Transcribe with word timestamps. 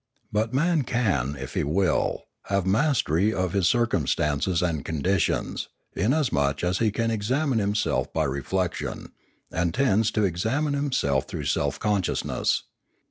But 0.31 0.51
man 0.51 0.81
can, 0.83 1.35
if 1.35 1.53
he 1.53 1.63
will, 1.63 2.23
have 2.45 2.65
mastery 2.65 3.31
of 3.31 3.53
his 3.53 3.67
circum 3.67 4.07
stances 4.07 4.63
and 4.63 4.83
conditions, 4.83 5.69
inasmuch 5.95 6.63
as 6.63 6.79
he 6.79 6.89
can 6.89 7.11
examine 7.11 7.59
himself 7.59 8.11
by 8.11 8.23
reflection, 8.23 9.11
and 9.51 9.75
tends 9.75 10.09
to 10.17 10.23
examine 10.23 10.73
himself 10.73 11.25
Ethics 11.25 11.29
559 11.29 11.29
through 11.29 11.45
self 11.61 11.79
consciousness. 11.79 12.63